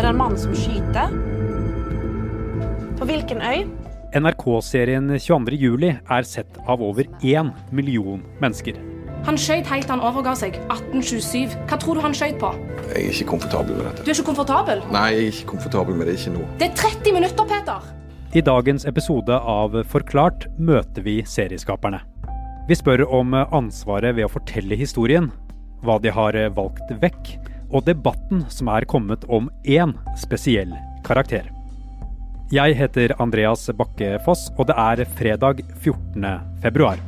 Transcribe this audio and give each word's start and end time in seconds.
Er 0.00 0.06
det 0.06 0.14
en 0.14 0.16
mann 0.16 0.36
som 0.40 0.54
skyter? 0.56 1.10
På 2.96 3.04
hvilken 3.04 3.42
øy? 3.44 3.66
NRK-serien 4.16 5.10
22.07 5.20 5.90
er 5.90 6.24
sett 6.24 6.56
av 6.64 6.80
over 6.80 7.04
én 7.20 7.50
million 7.68 8.22
mennesker. 8.40 8.78
Han 9.28 9.36
skøyt 9.36 9.68
helt 9.68 9.84
til 9.84 9.92
han 9.92 10.00
overga 10.00 10.32
seg. 10.40 10.56
1827. 10.72 11.52
Hva 11.68 11.76
tror 11.84 12.00
du 12.00 12.04
han 12.06 12.16
skøyt 12.16 12.40
på? 12.40 12.54
Jeg 12.86 13.10
er 13.10 13.10
ikke 13.12 13.28
komfortabel 13.34 13.76
med 13.76 13.90
dette. 13.90 14.06
Du 14.06 14.08
er 14.08 14.16
ikke 14.16 14.28
komfortabel? 14.30 14.80
Nei, 14.88 15.04
jeg 15.18 15.26
er 15.26 15.30
ikke 15.34 15.50
komfortabel 15.52 16.00
med 16.00 16.08
det. 16.08 16.16
Ikke 16.16 16.34
nå. 16.38 16.48
Det 16.64 16.70
er 16.70 16.80
30 16.80 17.16
minutter, 17.18 17.52
Peter! 17.52 17.92
I 18.32 18.46
dagens 18.48 18.88
episode 18.88 19.36
av 19.36 19.76
Forklart 19.92 20.48
møter 20.56 21.04
vi 21.04 21.18
serieskaperne. 21.28 22.00
Vi 22.72 22.80
spør 22.80 23.04
om 23.04 23.36
ansvaret 23.36 24.16
ved 24.16 24.30
å 24.30 24.32
fortelle 24.32 24.80
historien, 24.80 25.28
hva 25.84 26.00
de 26.00 26.16
har 26.16 26.40
valgt 26.56 26.96
vekk, 27.04 27.34
og 27.70 27.86
debatten 27.86 28.44
som 28.50 28.70
er 28.72 28.86
kommet 28.90 29.24
om 29.28 29.48
én 29.64 29.94
spesiell 30.18 30.74
karakter. 31.06 31.46
Jeg 32.50 32.74
heter 32.74 33.14
Andreas 33.22 33.68
Bakke 33.78 34.16
Foss, 34.24 34.48
og 34.58 34.66
det 34.70 34.74
er 34.76 35.04
fredag 35.14 35.62
14. 35.84 36.26
februar. 36.62 36.98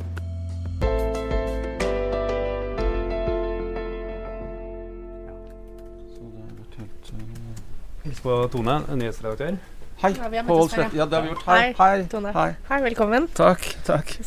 Hils 8.03 8.19
på 8.19 8.47
Tone, 8.51 8.81
nyhetsredaktør. 8.95 9.57
Hei, 10.03 10.11
Ja, 10.17 10.27
vi 10.27 10.37
har 10.37 10.43
møttes 10.43 10.73
før, 10.75 10.81
ja. 10.83 10.89
Ja, 10.97 11.05
det 11.05 11.13
har 11.13 11.21
vi 11.21 11.27
gjort. 11.29 11.43
Hei, 11.45 11.59
Hei, 11.77 11.97
hei. 11.97 12.07
Tone. 12.11 12.33
hei. 12.35 12.49
Hei, 12.69 12.81
velkommen. 12.83 13.27
Takk, 13.35 13.69
takk. 13.85 14.17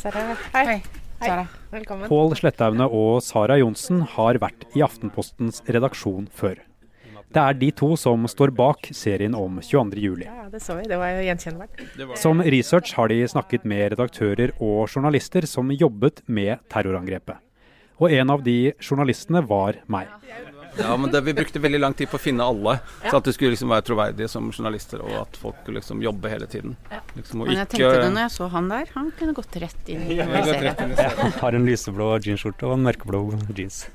Hei. 0.55 0.83
Sara. 1.21 1.47
Velkommen. 1.73 2.09
Pål 2.09 2.37
Slettaune 2.37 2.87
og 2.93 3.21
Sara 3.25 3.57
Johnsen 3.61 4.03
har 4.17 4.39
vært 4.43 4.67
i 4.77 4.83
Aftenpostens 4.85 5.63
redaksjon 5.69 6.29
før. 6.35 6.61
Det 7.37 7.43
er 7.43 7.57
de 7.59 7.71
to 7.75 7.89
som 7.99 8.23
står 8.31 8.53
bak 8.57 8.87
serien 8.97 9.35
om 9.37 9.59
22.07. 9.61 10.23
Ja, 10.25 10.47
det 10.53 10.61
så 10.63 10.77
vi. 10.79 10.87
Det 10.89 10.99
var 11.01 11.17
jo 11.17 11.25
gjenkjennbart. 11.27 11.83
Som 12.21 12.41
research 12.45 12.95
har 12.97 13.11
de 13.13 13.19
snakket 13.29 13.67
med 13.69 13.97
redaktører 13.97 14.55
og 14.57 14.87
journalister 14.89 15.49
som 15.49 15.73
jobbet 15.75 16.23
med 16.29 16.63
terrorangrepet. 16.73 17.43
Og 17.97 18.13
en 18.13 18.31
av 18.31 18.45
de 18.45 18.73
journalistene 18.81 19.43
var 19.49 19.81
meg. 19.89 20.09
Ja, 20.79 20.97
men 20.97 21.11
det, 21.11 21.21
Vi 21.25 21.35
brukte 21.35 21.61
veldig 21.63 21.81
lang 21.81 21.95
tid 21.97 22.11
på 22.11 22.19
å 22.19 22.23
finne 22.23 22.45
alle, 22.45 22.79
så 23.07 23.17
at 23.19 23.29
de 23.29 23.33
skulle 23.35 23.55
liksom 23.55 23.73
være 23.73 23.85
troverdige 23.87 24.29
som 24.31 24.51
journalister, 24.53 25.01
og 25.05 25.15
at 25.23 25.39
folk 25.41 25.59
skulle 25.63 25.81
liksom 25.81 26.03
jobbe 26.05 26.33
hele 26.33 26.49
tiden. 26.51 26.77
Liksom, 27.17 27.41
og 27.43 27.51
Men 27.51 27.63
jeg 27.63 27.71
tenkte 27.73 28.03
det 28.03 28.11
når 28.13 28.25
jeg 28.27 28.35
så 28.37 28.49
han 28.53 28.69
der, 28.73 28.93
han 28.95 29.11
kunne 29.19 29.37
gått 29.37 29.59
rett 29.63 29.93
inn 29.93 30.05
i 30.05 30.19
Ja, 30.21 30.29
han 30.31 30.49
serien. 30.51 31.37
Har 31.41 31.59
en 31.59 31.69
lyseblå 31.69 32.11
jeansskjorte 32.27 32.69
og 32.69 32.77
en 32.77 32.87
mørkeblå 32.89 33.23
jeans. 33.57 33.87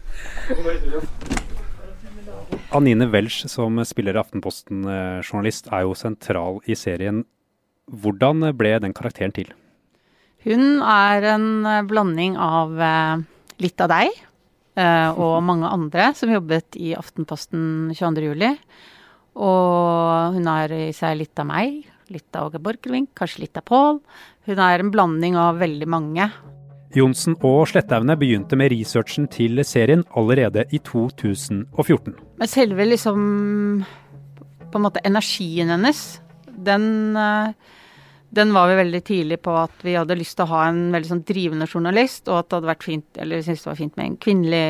Anine 2.72 3.08
Welsch, 3.12 3.46
som 3.52 3.80
spiller 3.88 4.20
Aftenposten-journalist, 4.22 5.70
er 5.72 5.86
jo 5.86 5.96
sentral 5.98 6.62
i 6.68 6.76
serien. 6.80 7.24
Hvordan 7.92 8.52
ble 8.58 8.78
den 8.84 8.96
karakteren 8.96 9.34
til? 9.36 9.52
Hun 10.46 10.82
er 10.82 11.26
en 11.36 11.48
blanding 11.90 12.38
av 12.42 12.80
eh, 12.82 13.24
litt 13.62 13.82
av 13.84 13.92
deg 13.92 14.16
og 14.80 15.42
mange 15.44 15.68
andre 15.68 16.12
som 16.16 16.32
jobbet 16.32 16.78
i 16.80 16.94
Aftenposten 16.96 17.92
22. 17.92 18.24
juli. 18.30 18.52
Og 19.36 20.38
hun 20.38 20.48
er 20.52 20.74
i 20.76 20.86
seg 20.96 21.18
litt 21.20 21.40
av 21.40 21.48
meg, 21.50 21.82
litt 22.12 22.36
av 22.36 22.50
Åge 22.50 22.62
Borchgrevink, 22.64 23.12
kanskje 23.16 23.46
litt 23.46 23.60
av 23.60 23.66
Pål. 23.68 24.00
Hun 24.48 24.64
er 24.64 24.84
en 24.84 24.92
blanding 24.92 25.38
av 25.40 25.60
veldig 25.62 25.88
mange. 25.92 26.28
Johnsen 26.92 27.38
og 27.48 27.70
Slettaune 27.72 28.18
begynte 28.20 28.58
med 28.60 28.74
researchen 28.74 29.30
til 29.32 29.62
serien 29.64 30.04
allerede 30.20 30.66
i 30.76 30.80
2014. 30.84 32.18
Men 32.42 32.52
selve 32.52 32.88
liksom 32.90 33.22
på 34.72 34.80
en 34.80 34.86
måte 34.86 35.04
energien 35.08 35.72
hennes, 35.72 36.20
den, 36.48 37.16
eh, 37.16 37.54
den 38.31 38.53
var 38.56 38.69
vi 38.69 38.78
veldig 38.80 39.02
tidlig 39.03 39.42
på 39.44 39.53
at 39.59 39.84
vi 39.84 39.97
hadde 39.97 40.16
lyst 40.16 40.38
til 40.40 40.47
å 40.47 40.53
ha 40.53 40.62
en 40.69 40.86
veldig 40.94 41.09
sånn 41.09 41.25
drivende 41.28 41.68
journalist, 41.68 42.30
og 42.30 42.38
at 42.40 42.47
det 42.47 42.58
hadde 42.59 42.69
vært 42.69 42.88
fint, 42.88 43.08
eller 43.19 43.40
vi 43.42 43.47
syntes 43.47 43.66
det 43.66 43.72
var 43.72 43.81
fint 43.81 43.97
med 44.00 44.06
en 44.06 44.18
kvinnelig 44.24 44.68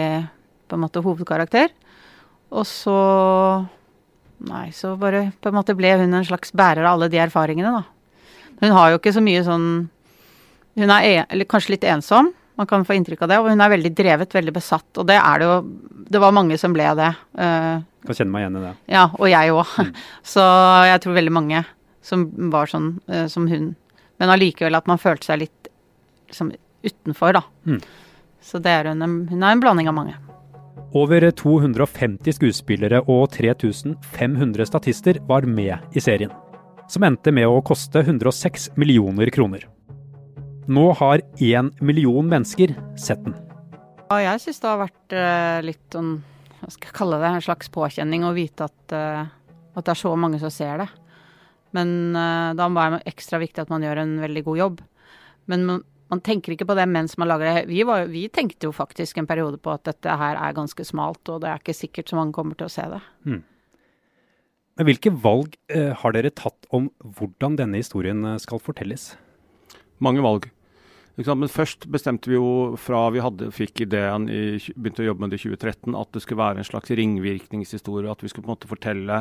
på 0.72 0.78
en 0.78 0.84
måte 0.86 1.04
hovedkarakter. 1.06 1.70
Og 2.52 2.68
så 2.68 2.98
Nei, 4.42 4.72
så 4.74 4.96
bare 4.98 5.28
på 5.38 5.52
en 5.52 5.54
måte 5.54 5.76
ble 5.78 5.92
hun 6.00 6.16
en 6.18 6.26
slags 6.26 6.50
bærer 6.58 6.82
av 6.82 6.96
alle 6.96 7.12
de 7.14 7.20
erfaringene, 7.22 7.76
da. 7.76 7.84
Hun 8.64 8.74
har 8.74 8.90
jo 8.90 8.98
ikke 8.98 9.14
så 9.14 9.22
mye 9.22 9.44
sånn 9.46 9.68
Hun 10.80 10.94
er 10.94 11.06
en, 11.06 11.28
eller 11.30 11.46
kanskje 11.50 11.76
litt 11.76 11.86
ensom, 11.86 12.32
man 12.58 12.70
kan 12.70 12.86
få 12.88 12.96
inntrykk 12.96 13.22
av 13.26 13.30
det. 13.30 13.38
Og 13.42 13.50
hun 13.52 13.62
er 13.62 13.74
veldig 13.74 13.92
drevet, 13.98 14.34
veldig 14.34 14.54
besatt. 14.56 14.88
Og 15.02 15.06
det 15.10 15.18
er 15.20 15.42
det 15.42 15.50
jo 15.50 15.56
Det 16.12 16.22
var 16.24 16.34
mange 16.36 16.58
som 16.58 16.74
ble 16.74 16.88
det. 16.98 17.10
Uh, 17.38 17.84
Kan 18.08 18.18
kjenne 18.18 18.34
meg 18.34 18.46
igjen 18.46 18.58
i 18.58 18.64
det. 18.66 18.74
ja, 18.96 19.04
og 19.14 19.30
jeg 19.30 19.54
òg. 19.54 19.76
Så 20.34 20.46
jeg 20.90 21.04
tror 21.04 21.18
veldig 21.20 21.36
mange 21.38 21.64
som 22.02 22.28
var 22.54 22.70
sånn 22.72 22.96
eh, 23.08 23.28
som 23.32 23.48
hun. 23.52 23.74
Men 24.22 24.34
allikevel 24.34 24.78
at 24.78 24.90
man 24.90 25.02
følte 25.02 25.32
seg 25.32 25.44
litt 25.46 25.72
liksom 26.32 26.54
utenfor, 26.84 27.38
da. 27.38 27.44
Mm. 27.66 27.82
Så 28.42 28.62
det 28.62 28.74
er 28.74 28.90
hun, 28.90 29.02
hun 29.30 29.44
er 29.44 29.54
en 29.54 29.64
blanding 29.64 29.90
av 29.92 29.98
mange. 29.98 30.18
Over 30.98 31.24
250 31.32 32.36
skuespillere 32.36 33.00
og 33.08 33.30
3500 33.32 34.68
statister 34.68 35.22
var 35.28 35.46
med 35.48 35.96
i 35.96 36.04
serien, 36.04 36.34
som 36.92 37.06
endte 37.08 37.32
med 37.32 37.48
å 37.48 37.62
koste 37.64 38.02
106 38.04 38.74
millioner 38.76 39.32
kroner. 39.32 39.68
Nå 40.72 40.92
har 41.00 41.24
én 41.40 41.72
million 41.80 42.28
mennesker 42.28 42.76
sett 43.00 43.24
den. 43.24 43.38
Ja, 44.12 44.20
jeg 44.20 44.44
syns 44.44 44.60
det 44.60 44.68
har 44.68 44.82
vært 44.82 45.16
eh, 45.16 45.60
litt 45.64 45.96
sånn, 45.96 46.18
hva 46.60 46.74
skal 46.74 46.90
jeg 46.90 46.98
kalle 46.98 47.22
det, 47.22 47.30
en 47.32 47.46
slags 47.46 47.72
påkjenning 47.72 48.28
å 48.28 48.36
vite 48.36 48.68
at, 48.68 48.96
eh, 48.96 49.24
at 49.72 49.88
det 49.88 49.94
er 49.94 50.02
så 50.02 50.12
mange 50.20 50.42
som 50.42 50.52
ser 50.52 50.84
det. 50.84 50.90
Men 51.78 52.16
uh, 52.18 52.52
da 52.58 52.68
er 52.68 52.98
det 52.98 53.06
ekstra 53.14 53.40
viktig 53.42 53.64
at 53.64 53.72
man 53.72 53.86
gjør 53.86 54.04
en 54.04 54.18
veldig 54.24 54.44
god 54.48 54.62
jobb. 54.62 54.82
Men 55.52 55.66
man, 55.68 55.84
man 56.12 56.24
tenker 56.26 56.56
ikke 56.56 56.68
på 56.68 56.76
det 56.78 56.88
mens 56.92 57.16
man 57.22 57.32
lager 57.32 57.48
det. 57.48 57.70
Vi, 57.72 57.84
var, 57.88 58.10
vi 58.12 58.26
tenkte 58.34 58.68
jo 58.68 58.76
faktisk 58.76 59.22
en 59.22 59.30
periode 59.30 59.62
på 59.64 59.72
at 59.74 59.86
dette 59.88 60.18
her 60.20 60.40
er 60.40 60.58
ganske 60.58 60.86
smalt, 60.88 61.24
og 61.32 61.44
det 61.44 61.52
er 61.52 61.64
ikke 61.64 61.78
sikkert 61.78 62.12
så 62.12 62.20
mange 62.20 62.36
kommer 62.36 62.60
til 62.60 62.68
å 62.68 62.74
se 62.74 62.88
det. 62.92 63.02
Men 64.80 64.88
hvilke 64.88 65.14
valg 65.24 65.56
eh, 65.72 65.92
har 65.94 66.16
dere 66.16 66.34
tatt 66.34 66.68
om 66.74 66.90
hvordan 67.04 67.58
denne 67.60 67.80
historien 67.80 68.24
eh, 68.26 68.40
skal 68.42 68.62
fortelles? 68.64 69.12
Mange 70.04 70.24
valg. 70.26 70.48
Men 71.20 71.52
først 71.52 71.86
bestemte 71.92 72.32
vi 72.32 72.38
jo 72.38 72.78
fra 72.80 73.04
vi 73.14 73.22
hadde, 73.22 73.52
fikk 73.54 73.84
ideen, 73.86 74.30
i, 74.32 74.58
begynte 74.74 75.04
å 75.04 75.10
jobbe 75.10 75.26
med 75.26 75.34
det 75.34 75.42
i 75.42 75.44
2013, 75.44 75.98
at 76.00 76.12
det 76.16 76.24
skulle 76.24 76.42
være 76.42 76.64
en 76.64 76.70
slags 76.70 76.94
ringvirkningshistorie. 76.98 78.10
At 78.10 78.24
vi 78.24 78.32
skulle 78.32 78.48
på 78.48 78.50
en 78.50 78.56
måte 78.56 78.72
fortelle, 78.72 79.20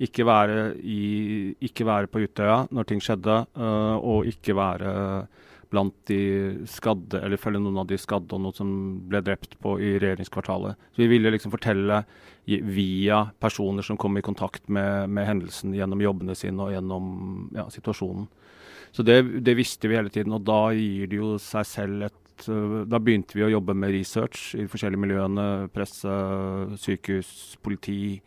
ikke 0.00 0.24
være, 0.24 0.72
i, 0.80 1.52
ikke 1.68 1.84
være 1.88 2.08
på 2.10 2.22
Utøya 2.24 2.64
når 2.72 2.88
ting 2.88 3.02
skjedde, 3.04 3.42
uh, 3.60 3.96
og 4.00 4.28
ikke 4.30 4.56
være 4.56 4.92
blant 5.70 5.94
de 6.10 6.66
skadde, 6.66 7.20
eller 7.22 7.38
følge 7.38 7.60
noen 7.62 7.78
av 7.82 7.86
de 7.86 7.98
skadde 8.00 8.34
og 8.34 8.42
noen 8.42 8.56
som 8.56 8.70
ble 9.06 9.20
drept 9.22 9.54
på 9.62 9.76
i 9.78 9.92
regjeringskvartalet. 10.02 10.78
Så 10.90 11.04
vi 11.04 11.10
ville 11.12 11.30
liksom 11.30 11.52
fortelle 11.54 12.02
via 12.46 13.20
personer 13.38 13.86
som 13.86 13.98
kom 14.00 14.18
i 14.18 14.24
kontakt 14.26 14.66
med, 14.66 15.06
med 15.14 15.28
hendelsen 15.28 15.76
gjennom 15.76 16.02
jobbene 16.02 16.34
sine 16.38 16.66
og 16.66 16.74
gjennom 16.74 17.04
ja, 17.54 17.68
situasjonen. 17.70 18.26
Så 18.90 19.06
det, 19.06 19.20
det 19.46 19.54
visste 19.54 19.86
vi 19.86 19.94
hele 20.00 20.10
tiden, 20.10 20.34
og 20.34 20.42
da 20.48 20.72
gir 20.74 21.06
det 21.10 21.20
jo 21.20 21.36
seg 21.38 21.68
selv 21.68 22.08
et 22.08 22.48
øh, 22.50 22.82
Da 22.90 22.98
begynte 22.98 23.36
vi 23.38 23.44
å 23.46 23.52
jobbe 23.52 23.76
med 23.76 23.92
research 23.94 24.56
i 24.56 24.64
de 24.64 24.70
forskjellige 24.72 25.04
miljøene. 25.04 25.46
Presse, 25.70 26.16
sykehus, 26.82 27.54
politi, 27.62 28.18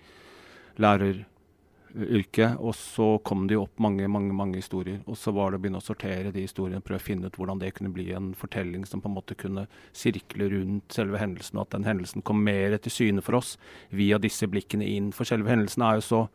læreryrket. 1.94 2.60
Og 2.60 2.76
så 2.76 3.20
kom 3.24 3.48
det 3.48 3.58
jo 3.58 3.66
opp 3.66 3.80
mange 3.80 4.08
mange, 4.08 4.34
mange 4.34 4.56
historier. 4.56 5.02
Og 5.08 5.18
så 5.18 5.32
var 5.32 5.52
det 5.52 5.60
å 5.60 5.64
begynne 5.64 5.82
å 5.82 5.86
sortere 5.86 6.32
de 6.32 6.46
historiene, 6.46 6.82
prøve 6.82 7.02
å 7.02 7.08
finne 7.08 7.28
ut 7.28 7.38
hvordan 7.38 7.60
det 7.60 7.74
kunne 7.78 7.94
bli 7.94 8.12
en 8.14 8.34
fortelling 8.34 8.86
som 8.86 9.02
på 9.02 9.10
en 9.10 9.18
måte 9.18 9.36
kunne 9.36 9.68
sirkle 9.94 10.50
rundt 10.50 10.94
selve 10.94 11.18
hendelsen, 11.22 11.58
og 11.58 11.68
at 11.68 11.78
den 11.78 11.88
hendelsen 11.88 12.22
kom 12.22 12.44
mer 12.44 12.78
til 12.78 12.92
syne 12.92 13.22
for 13.22 13.40
oss 13.40 13.58
via 13.90 14.18
disse 14.18 14.48
blikkene 14.48 14.86
inn. 14.86 15.14
For 15.14 15.26
selve 15.26 15.50
hendelsen 15.50 15.84
er 15.86 16.00
jo 16.00 16.08
så 16.10 16.26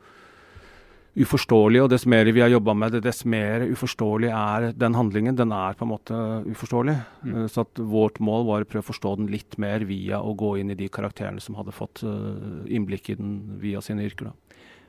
uforståelig, 1.18 1.80
og 1.82 1.88
dess 1.90 2.04
mer 2.06 2.28
vi 2.30 2.42
har 2.44 2.50
jobba 2.52 2.74
med 2.78 2.92
det, 2.94 3.00
dess 3.02 3.24
mer 3.26 3.64
uforståelig 3.66 4.28
er 4.30 4.68
den 4.78 4.94
handlingen. 4.94 5.34
Den 5.38 5.52
er 5.56 5.74
på 5.74 5.86
en 5.86 5.90
måte 5.90 6.18
uforståelig. 6.46 6.94
Mm. 7.24 7.38
Så 7.50 7.64
at 7.64 7.80
vårt 7.80 8.20
mål 8.22 8.46
var 8.46 8.62
å 8.62 8.68
prøve 8.68 8.84
å 8.86 8.90
forstå 8.92 9.16
den 9.18 9.30
litt 9.32 9.58
mer 9.58 9.82
via 9.88 10.20
å 10.22 10.36
gå 10.38 10.54
inn 10.60 10.70
i 10.70 10.78
de 10.78 10.86
karakterene 10.92 11.42
som 11.42 11.58
hadde 11.58 11.74
fått 11.74 12.04
eh, 12.06 12.68
innblikk 12.76 13.10
i 13.10 13.18
den 13.18 13.34
via 13.62 13.82
sine 13.82 14.06
yrker. 14.06 14.30
da. 14.30 14.47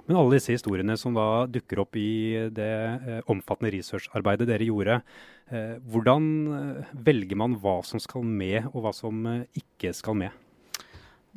Men 0.10 0.18
alle 0.18 0.40
disse 0.40 0.56
historiene 0.56 0.96
som 0.98 1.14
da 1.14 1.46
dukker 1.46 1.84
opp 1.84 1.98
i 2.02 2.50
det 2.50 2.66
eh, 2.66 3.20
omfattende 3.30 3.70
researcharbeidet 3.76 4.48
dere 4.50 4.66
gjorde, 4.66 4.96
eh, 5.54 5.76
hvordan 5.86 6.24
eh, 6.58 6.96
velger 7.06 7.38
man 7.38 7.54
hva 7.62 7.76
som 7.86 8.02
skal 8.02 8.26
med, 8.26 8.72
og 8.74 8.88
hva 8.88 8.94
som 8.98 9.22
eh, 9.30 9.44
ikke 9.62 9.94
skal 9.94 10.18
med? 10.18 10.34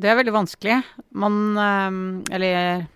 Det 0.00 0.08
er 0.08 0.16
veldig 0.16 0.32
vanskelig. 0.38 0.78
Man 1.20 1.36
eh, 1.60 2.00
Eller 2.32 2.86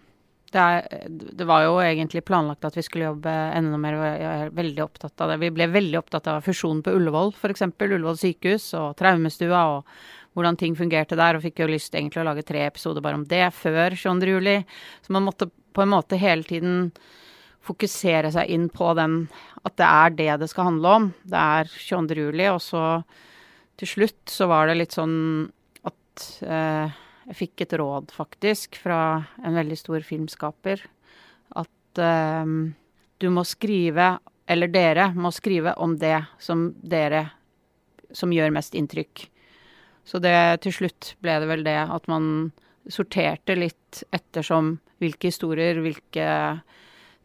det, 0.56 0.64
er, 0.64 1.12
det 1.12 1.44
var 1.44 1.66
jo 1.66 1.76
egentlig 1.84 2.24
planlagt 2.24 2.64
at 2.64 2.80
vi 2.80 2.84
skulle 2.86 3.10
jobbe 3.10 3.36
enda 3.58 3.76
mer, 3.80 3.98
jeg 4.06 4.30
er 4.30 4.56
veldig 4.56 4.84
opptatt 4.86 5.26
av 5.26 5.34
det. 5.34 5.40
Vi 5.44 5.52
ble 5.58 5.68
veldig 5.76 6.00
opptatt 6.00 6.32
av 6.32 6.40
fusjonen 6.46 6.80
på 6.86 6.96
Ullevål, 6.96 7.34
f.eks. 7.36 7.66
Ullevål 7.68 8.16
sykehus 8.22 8.70
og 8.80 8.96
traumestua, 8.96 9.60
og 9.76 10.36
hvordan 10.36 10.56
ting 10.60 10.76
fungerte 10.78 11.20
der. 11.20 11.36
Og 11.36 11.44
fikk 11.44 11.60
jo 11.64 11.70
lyst 11.70 11.92
egentlig 11.92 12.24
å 12.24 12.28
lage 12.30 12.46
tre 12.48 12.64
episoder 12.68 13.04
bare 13.04 13.20
om 13.20 13.28
det 13.28 13.44
før 13.56 13.96
22. 13.96 14.32
juli. 14.36 14.58
Så 15.04 15.12
man 15.16 15.28
måtte 15.28 15.50
på 15.76 15.84
en 15.84 15.92
måte 15.92 16.16
hele 16.16 16.46
tiden 16.46 16.90
fokusere 17.66 18.30
seg 18.34 18.48
inn 18.52 18.68
på 18.72 18.92
den 18.96 19.26
At 19.66 19.76
det 19.80 19.86
er 19.86 20.12
det 20.14 20.32
det 20.42 20.48
skal 20.52 20.70
handle 20.70 20.92
om. 20.98 21.06
Det 21.26 21.36
er 21.36 21.66
22. 21.66 22.20
juli, 22.28 22.46
og 22.52 22.60
så 22.62 22.82
til 23.76 23.90
slutt 23.90 24.30
så 24.30 24.46
var 24.48 24.68
det 24.70 24.76
litt 24.78 24.94
sånn 24.94 25.16
at 25.84 26.26
eh, 26.46 26.94
jeg 27.26 27.38
fikk 27.40 27.64
et 27.64 27.74
råd, 27.80 28.12
faktisk, 28.14 28.78
fra 28.78 29.26
en 29.42 29.58
veldig 29.58 29.78
stor 29.80 30.06
filmskaper. 30.06 30.84
At 31.58 31.98
eh, 31.98 32.52
du 33.18 33.26
må 33.34 33.42
skrive, 33.42 34.12
eller 34.46 34.70
dere 34.70 35.10
må 35.18 35.34
skrive 35.34 35.74
om 35.82 35.98
det 35.98 36.20
som 36.38 36.70
dere 36.82 37.32
Som 38.14 38.30
gjør 38.30 38.52
mest 38.54 38.76
inntrykk. 38.78 39.26
Så 40.06 40.20
det 40.22 40.62
til 40.62 40.72
slutt 40.72 41.16
ble 41.18 41.40
det 41.42 41.48
vel 41.50 41.64
det 41.66 41.80
at 41.90 42.06
man 42.06 42.52
sorterte 42.92 43.56
litt 43.58 44.02
ettersom 44.14 44.76
hvilke 45.02 45.30
historier, 45.30 45.80
hvilke 45.84 46.26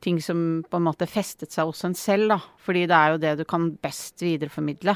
ting 0.01 0.17
som 0.23 0.63
på 0.67 0.79
en 0.79 0.87
måte 0.87 1.07
festet 1.09 1.53
seg 1.53 1.69
hos 1.69 1.85
en 1.85 1.95
selv, 1.97 2.33
da. 2.33 2.39
Fordi 2.61 2.87
det 2.89 2.97
er 2.97 3.13
jo 3.13 3.21
det 3.21 3.33
du 3.41 3.45
kan 3.47 3.69
best 3.83 4.21
videreformidle. 4.23 4.95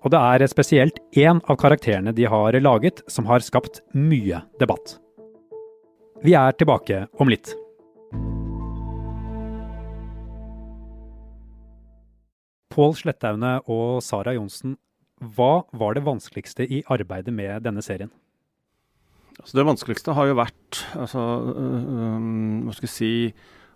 Og 0.00 0.12
det 0.14 0.20
er 0.20 0.48
spesielt 0.48 1.00
én 1.12 1.42
av 1.44 1.58
karakterene 1.60 2.14
de 2.16 2.24
har 2.24 2.56
laget 2.60 3.02
som 3.10 3.28
har 3.28 3.44
skapt 3.44 3.82
mye 3.92 4.40
debatt. 4.60 4.96
Vi 6.24 6.32
er 6.36 6.56
tilbake 6.56 7.04
om 7.20 7.28
litt. 7.32 7.52
Pål 12.70 12.94
Slettaune 12.96 13.58
og 13.68 14.00
Sara 14.04 14.32
Johnsen, 14.36 14.76
hva 15.20 15.66
var 15.76 15.96
det 15.96 16.06
vanskeligste 16.06 16.64
i 16.64 16.80
arbeidet 16.88 17.34
med 17.34 17.66
denne 17.66 17.82
serien? 17.84 18.12
Altså 19.40 19.56
det 19.56 19.66
vanskeligste 19.66 20.14
har 20.16 20.28
jo 20.28 20.36
vært 20.36 20.82
altså, 21.00 21.24
øh, 21.48 22.28
hva 22.66 22.76
skal 22.76 22.88
jeg 22.88 22.94
si 22.94 23.14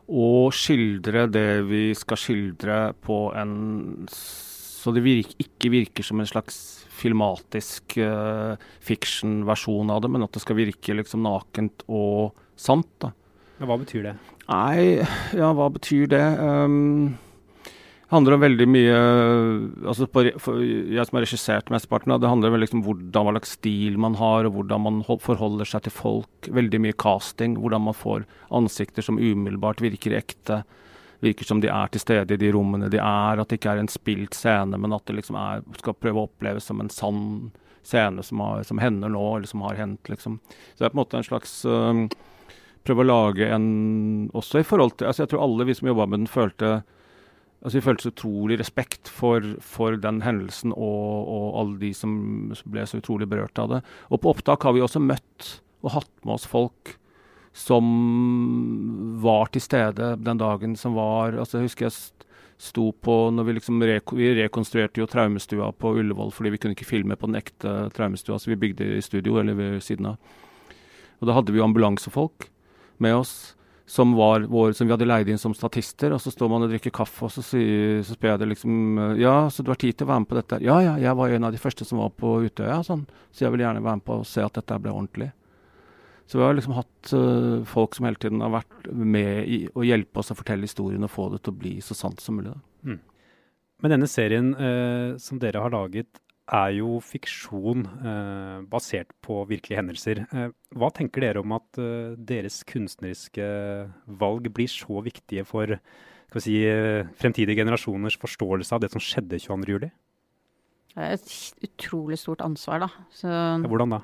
å 0.05 0.51
skildre 0.53 1.25
det 1.33 1.65
vi 1.65 1.85
skal 1.97 2.21
skildre 2.21 2.79
på 3.05 3.31
en 3.41 4.05
Så 4.13 4.93
det 4.93 5.01
virker, 5.01 5.39
ikke 5.41 5.71
virker 5.73 6.05
som 6.05 6.21
en 6.21 6.29
slags 6.29 6.85
filmatisk 6.95 7.97
uh, 8.05 8.61
fiction-versjon 8.85 9.89
av 9.91 10.03
det, 10.05 10.11
men 10.13 10.27
at 10.27 10.37
det 10.37 10.43
skal 10.45 10.59
virke 10.59 10.95
liksom 10.95 11.25
nakent 11.25 11.87
og 11.89 12.37
sant. 12.55 12.91
da. 13.01 13.11
Men 13.59 13.71
hva 13.71 13.79
betyr 13.81 14.05
det? 14.05 14.13
Nei, 14.45 15.01
ja, 15.33 15.49
hva 15.57 15.71
betyr 15.73 16.11
det? 16.13 16.25
Um, 16.37 17.17
handler 18.13 18.37
om 18.37 18.43
veldig 18.45 18.67
mye 18.69 18.99
altså 19.89 20.07
på, 20.11 20.25
Jeg 20.27 21.07
som 21.07 21.19
har 21.19 21.25
regissert 21.25 21.73
mesteparten 21.73 22.15
det, 22.21 22.29
handler 22.29 22.53
om 22.53 22.61
liksom 22.61 22.83
om 22.83 22.87
hvordan, 22.89 23.27
hva 23.27 23.35
slags 23.37 23.57
stil 23.59 23.99
man 24.01 24.19
har, 24.21 24.49
og 24.49 24.59
hvordan 24.59 24.85
man 24.85 25.03
forholder 25.05 25.69
seg 25.69 25.87
til 25.87 25.95
folk. 25.95 26.49
Veldig 26.49 26.81
mye 26.85 26.99
casting. 27.01 27.59
Hvordan 27.61 27.87
man 27.89 27.97
får 27.97 28.27
ansikter 28.55 29.07
som 29.07 29.19
umiddelbart 29.19 29.83
virker 29.85 30.19
ekte. 30.19 30.63
Virker 31.25 31.49
som 31.49 31.61
de 31.65 31.73
er 31.73 31.93
til 31.93 32.03
stede 32.03 32.37
i 32.37 32.41
de 32.41 32.53
rommene 32.55 32.91
de 32.93 33.01
er. 33.01 33.41
At 33.41 33.51
det 33.51 33.61
ikke 33.61 33.75
er 33.77 33.85
en 33.85 33.93
spilt 33.93 34.37
scene, 34.37 34.79
men 34.81 34.97
at 34.97 35.07
det 35.09 35.19
liksom 35.21 35.41
er, 35.41 35.65
skal 35.81 35.97
prøve 35.97 36.21
å 36.21 36.29
oppleves 36.29 36.69
som 36.69 36.83
en 36.85 36.93
sann 36.93 37.53
scene 37.85 38.23
som, 38.25 38.41
har, 38.41 38.63
som 38.65 38.81
hender 38.81 39.13
nå, 39.13 39.25
eller 39.37 39.49
som 39.49 39.65
har 39.67 39.77
hendt. 39.77 40.09
Liksom. 40.09 40.39
Så 40.73 40.81
det 40.81 40.89
er 40.89 40.95
på 40.95 40.99
en 40.99 41.03
måte 41.03 41.21
en 41.21 41.27
slags 41.27 41.59
øh, 41.69 42.07
Prøve 42.85 43.01
å 43.01 43.09
lage 43.09 43.47
en 43.49 44.29
Også 44.37 44.61
i 44.61 44.67
forhold 44.67 44.99
til 44.99 45.09
altså 45.09 45.25
Jeg 45.25 45.31
tror 45.33 45.45
alle 45.47 45.65
vi 45.65 45.77
som 45.77 45.89
jobba 45.89 46.05
med 46.05 46.21
den, 46.21 46.29
følte 46.29 46.83
Altså, 47.65 47.79
Vi 47.79 47.85
følte 47.87 48.05
så 48.05 48.13
utrolig 48.13 48.59
respekt 48.61 49.09
for, 49.09 49.45
for 49.65 49.97
den 49.97 50.21
hendelsen 50.23 50.75
og, 50.77 51.29
og, 51.33 51.47
alle 51.63 51.79
de 51.81 51.95
som 51.97 52.13
ble 52.69 52.85
så 52.85 53.01
utrolig 53.01 53.29
berørt 53.31 53.59
av 53.59 53.71
det. 53.73 53.81
Og 54.13 54.21
på 54.21 54.35
opptak 54.35 54.67
har 54.69 54.77
vi 54.77 54.85
også 54.85 55.01
møtt 55.01 55.55
og 55.85 55.97
hatt 55.97 56.13
med 56.25 56.37
oss 56.37 56.45
folk 56.49 56.99
som 57.55 57.87
var 59.23 59.49
til 59.55 59.63
stede 59.63 60.17
den 60.19 60.41
dagen 60.41 60.73
som 60.77 60.97
var 60.99 61.37
altså 61.39 61.61
Jeg 61.61 61.69
husker 61.69 61.87
jeg 61.87 62.25
sto 62.59 62.89
på 62.93 63.15
når 63.35 63.47
Vi 63.47 63.55
liksom 63.59 63.83
reko, 63.83 64.17
vi 64.19 64.33
rekonstruerte 64.41 65.01
jo 65.01 65.09
traumestua 65.11 65.71
på 65.73 65.95
Ullevål 66.01 66.33
fordi 66.35 66.55
vi 66.55 66.61
kunne 66.63 66.77
ikke 66.77 66.89
filme 66.89 67.17
på 67.17 67.31
den 67.31 67.39
ekte 67.39 67.75
traumestua, 67.95 68.39
så 68.39 68.51
vi 68.51 68.61
bygde 68.61 68.97
i 68.97 69.03
studio 69.03 69.39
eller 69.41 69.57
ved 69.59 69.81
siden 69.83 70.13
av. 70.13 70.19
Og 71.21 71.29
Da 71.29 71.37
hadde 71.37 71.53
vi 71.53 71.63
jo 71.63 71.67
ambulansefolk 71.67 72.49
med 72.99 73.15
oss 73.23 73.55
som, 73.87 74.15
var 74.17 74.47
vår, 74.49 74.73
som 74.73 74.89
vi 74.89 74.95
hadde 74.95 75.07
leid 75.07 75.29
inn 75.29 75.41
som 75.41 75.55
statister. 75.55 76.15
Og 76.17 76.23
så 76.23 76.33
står 76.33 76.51
man 76.51 76.65
og 76.65 76.73
drikker 76.73 76.95
kaffe, 76.95 77.27
og 77.27 77.33
så, 77.35 77.45
sier, 77.45 78.01
så 78.07 78.17
spør 78.17 78.35
jeg 78.35 78.43
det 78.43 78.51
liksom 78.55 79.01
Ja, 79.21 79.37
så 79.53 79.65
du 79.65 79.73
har 79.73 79.81
tid 79.81 79.99
til 79.99 80.09
å 80.09 80.13
være 80.13 80.25
med 80.25 80.31
på 80.31 80.39
dette? 80.39 80.61
Ja, 80.65 80.81
ja, 80.85 80.97
jeg 81.01 81.19
var 81.21 81.35
en 81.35 81.49
av 81.49 81.55
de 81.55 81.61
første 81.61 81.87
som 81.89 82.01
var 82.01 82.13
på 82.17 82.39
Utøya, 82.47 82.81
sånn. 82.87 83.05
Så 83.35 83.45
jeg 83.45 83.55
vil 83.55 83.67
gjerne 83.67 83.85
være 83.85 84.01
med 84.01 84.07
på 84.09 84.21
å 84.21 84.29
se 84.29 84.45
at 84.45 84.57
dette 84.57 84.81
ble 84.81 84.95
ordentlig. 84.95 85.31
Så 86.27 86.39
vi 86.39 86.45
har 86.45 86.55
liksom 86.57 86.77
hatt 86.79 87.13
uh, 87.13 87.65
folk 87.69 87.97
som 87.97 88.07
hele 88.09 88.21
tiden 88.21 88.41
har 88.41 88.55
vært 88.55 88.87
med 88.89 89.45
i 89.45 89.59
å 89.77 89.85
hjelpe 89.85 90.23
oss 90.23 90.33
å 90.33 90.39
fortelle 90.39 90.65
historien 90.65 91.05
og 91.05 91.13
få 91.13 91.29
det 91.35 91.43
til 91.45 91.53
å 91.53 91.59
bli 91.61 91.75
så 91.85 91.97
sant 91.97 92.23
som 92.25 92.39
mulig. 92.41 92.55
Mm. 92.87 93.01
Men 93.85 93.93
denne 93.93 94.09
serien 94.09 94.55
uh, 94.57 95.21
som 95.21 95.41
dere 95.43 95.61
har 95.61 95.75
laget, 95.75 96.09
er 96.45 96.75
jo 96.77 96.99
fiksjon 97.01 97.87
eh, 97.89 98.59
basert 98.69 99.15
på 99.25 99.41
virkelige 99.49 99.81
hendelser. 99.81 100.25
hva 100.77 100.91
tenker 100.93 101.25
dere 101.25 101.41
om 101.41 101.55
at 101.57 101.81
deres 102.19 102.63
kunstneriske 102.69 103.47
valg 104.07 104.51
blir 104.53 104.69
så 104.69 105.01
viktige 105.05 105.47
for 105.49 105.79
si, 106.37 106.59
fremtidige 107.17 107.63
generasjoners 107.63 108.19
forståelse 108.21 108.75
av 108.75 108.85
det 108.85 108.93
som 108.93 109.01
skjedde 109.03 109.41
22.07? 109.41 109.89
Det 110.95 111.03
er 111.03 111.17
et 111.17 111.67
utrolig 111.67 112.21
stort 112.21 112.45
ansvar, 112.45 112.85
da. 112.85 112.91
Så, 113.11 113.27
ja, 113.27 113.59
hvordan 113.67 113.97
da? 113.97 114.03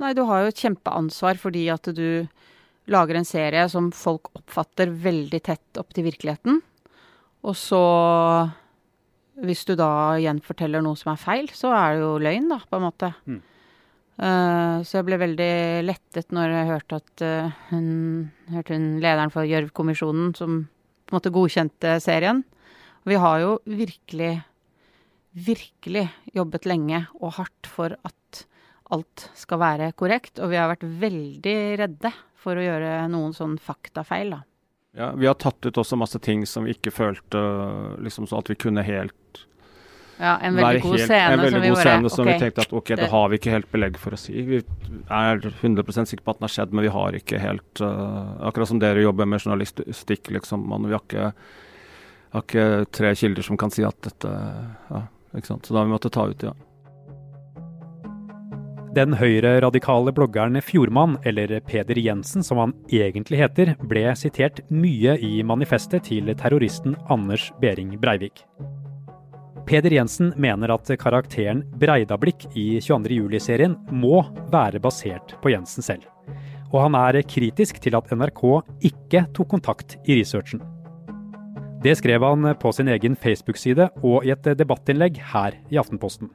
Nei, 0.00 0.14
du 0.16 0.24
har 0.26 0.42
jo 0.42 0.50
et 0.50 0.62
kjempeansvar 0.62 1.38
fordi 1.40 1.66
at 1.72 1.90
du 1.94 2.24
lager 2.90 3.18
en 3.18 3.28
serie 3.28 3.64
som 3.72 3.90
folk 3.94 4.30
oppfatter 4.36 4.92
veldig 5.04 5.40
tett 5.44 5.80
opp 5.80 5.94
til 5.96 6.08
virkeligheten. 6.08 6.60
Og 7.44 7.56
så 7.58 7.82
Hvis 9.42 9.64
du 9.66 9.74
da 9.78 10.14
gjenforteller 10.22 10.84
noe 10.84 10.98
som 10.98 11.10
er 11.12 11.18
feil, 11.18 11.48
så 11.50 11.72
er 11.74 11.96
det 11.96 12.04
jo 12.04 12.12
løgn, 12.22 12.46
da, 12.52 12.60
på 12.68 12.78
en 12.78 12.84
måte. 12.86 13.10
Mm. 13.26 13.40
Uh, 14.14 14.78
så 14.86 15.00
jeg 15.00 15.06
ble 15.08 15.18
veldig 15.18 15.54
lettet 15.82 16.30
når 16.30 16.52
jeg 16.52 16.68
hørte 16.68 16.98
at 17.00 17.22
uh, 17.26 17.56
hun 17.72 17.88
hørte 18.54 18.76
hun 18.76 18.84
lederen 19.02 19.32
for 19.34 19.48
Gjørv-kommisjonen 19.50 20.30
som 20.38 20.60
på 20.68 21.10
en 21.10 21.18
måte 21.18 21.32
godkjente 21.34 21.96
serien. 22.04 22.44
Og 23.02 23.10
vi 23.10 23.18
har 23.20 23.40
jo 23.42 23.56
virkelig, 23.66 24.32
virkelig 25.34 26.06
jobbet 26.36 26.70
lenge 26.70 27.02
og 27.18 27.34
hardt 27.40 27.68
for 27.68 27.98
at 28.06 28.44
alt 28.94 29.28
skal 29.34 29.60
være 29.60 29.92
korrekt. 29.98 30.38
Og 30.38 30.54
vi 30.54 30.60
har 30.62 30.70
vært 30.70 30.86
veldig 30.86 31.58
redde 31.82 32.14
for 32.38 32.56
å 32.56 32.64
gjøre 32.64 32.96
noen 33.10 33.34
sånn 33.36 33.58
faktafeil, 33.58 34.36
da. 34.36 34.42
Ja, 34.96 35.10
vi 35.18 35.26
har 35.26 35.34
tatt 35.34 35.66
ut 35.66 35.78
også 35.80 35.98
masse 35.98 36.20
ting 36.22 36.44
som 36.46 36.68
vi 36.68 36.76
ikke 36.76 36.92
følte 36.94 37.40
liksom 38.04 38.28
så 38.30 38.38
at 38.38 38.50
vi 38.52 38.58
kunne 38.62 38.84
helt 38.86 39.40
ja, 40.18 40.36
en 40.38 40.54
veldig 40.54 40.82
god 40.84 40.94
helt, 40.94 41.08
scene, 41.08 41.32
en 41.32 41.40
veldig 41.40 41.50
som, 41.50 41.62
vi, 41.62 41.68
god 41.68 41.76
bare, 41.76 41.88
scene 41.88 42.10
som 42.12 42.22
okay, 42.22 42.34
vi 42.34 42.42
tenkte 42.44 42.62
at 42.62 42.74
ok, 42.78 42.90
det, 42.92 42.98
det 43.00 43.08
har 43.10 43.30
vi 43.30 43.38
ikke 43.40 43.54
helt 43.56 43.70
belegg 43.74 43.96
for 43.98 44.14
å 44.14 44.18
si. 44.20 44.34
Vi 44.46 44.60
er 44.62 45.40
100% 45.42 46.10
sikre 46.10 46.22
på 46.22 46.34
at 46.34 46.38
den 46.38 46.46
har 46.46 46.54
skjedd, 46.54 46.76
men 46.76 46.86
vi 46.86 46.92
har 46.94 47.18
ikke 47.18 47.40
helt 47.42 47.82
uh, 47.82 48.36
Akkurat 48.46 48.70
som 48.70 48.78
dere 48.82 49.02
jobber 49.02 49.26
med 49.26 49.42
journalistikk, 49.42 50.30
liksom. 50.36 50.62
Man, 50.70 50.86
vi 50.86 50.94
har 50.94 51.02
ikke, 51.02 51.32
har 52.36 52.46
ikke, 52.46 52.68
tre 52.94 53.10
kilder 53.18 53.48
som 53.48 53.58
kan 53.58 53.74
si 53.74 53.82
at 53.86 53.98
dette 54.06 54.30
ja, 54.30 55.02
ikke 55.34 55.50
sant? 55.50 55.66
Så 55.66 55.74
da 55.74 55.82
har 55.82 55.90
vi 55.90 55.96
måttet 55.96 56.14
ta 56.14 56.28
ut, 56.30 56.46
ja. 56.46 56.54
Den 58.94 59.16
høyreradikale 59.18 60.12
bloggeren 60.14 60.60
Fjordmann, 60.62 61.16
eller 61.26 61.56
Peder 61.66 61.98
Jensen 61.98 62.44
som 62.46 62.60
han 62.60 62.74
egentlig 62.92 63.40
heter, 63.40 63.72
ble 63.90 64.04
sitert 64.14 64.60
mye 64.70 65.16
i 65.18 65.40
manifestet 65.42 66.06
til 66.06 66.30
terroristen 66.38 66.94
Anders 67.10 67.48
Behring 67.58 67.96
Breivik. 67.98 68.44
Peder 69.66 69.96
Jensen 69.96 70.30
mener 70.38 70.76
at 70.76 70.92
karakteren 71.00 71.64
Breidablikk 71.80 72.46
i 72.54 72.78
22.07-serien 72.84 73.74
må 73.90 74.22
være 74.52 74.78
basert 74.84 75.34
på 75.42 75.50
Jensen 75.56 75.82
selv. 75.82 76.06
Og 76.70 76.84
han 76.84 76.94
er 77.00 77.24
kritisk 77.26 77.82
til 77.82 77.98
at 77.98 78.14
NRK 78.14 78.44
ikke 78.92 79.26
tok 79.34 79.54
kontakt 79.56 79.98
i 80.06 80.20
researchen. 80.20 80.62
Det 81.82 81.98
skrev 81.98 82.22
han 82.22 82.54
på 82.60 82.70
sin 82.72 82.94
egen 82.94 83.18
Facebook-side 83.18 83.90
og 84.06 84.22
i 84.22 84.36
et 84.36 84.54
debattinnlegg 84.54 85.18
her 85.34 85.58
i 85.72 85.82
Aftenposten. 85.82 86.30